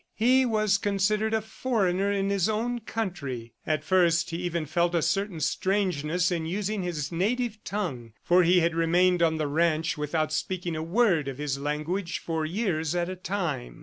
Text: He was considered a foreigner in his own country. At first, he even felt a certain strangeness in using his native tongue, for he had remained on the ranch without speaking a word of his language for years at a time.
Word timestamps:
He 0.15 0.47
was 0.47 0.79
considered 0.79 1.31
a 1.31 1.41
foreigner 1.43 2.11
in 2.11 2.31
his 2.31 2.49
own 2.49 2.79
country. 2.79 3.53
At 3.67 3.83
first, 3.83 4.31
he 4.31 4.37
even 4.37 4.65
felt 4.65 4.95
a 4.95 5.01
certain 5.03 5.39
strangeness 5.39 6.31
in 6.31 6.47
using 6.47 6.81
his 6.81 7.11
native 7.11 7.63
tongue, 7.63 8.13
for 8.23 8.41
he 8.41 8.61
had 8.61 8.73
remained 8.73 9.21
on 9.21 9.37
the 9.37 9.45
ranch 9.45 9.99
without 9.99 10.33
speaking 10.33 10.75
a 10.75 10.81
word 10.81 11.27
of 11.27 11.37
his 11.37 11.59
language 11.59 12.17
for 12.17 12.47
years 12.47 12.95
at 12.95 13.09
a 13.09 13.15
time. 13.15 13.79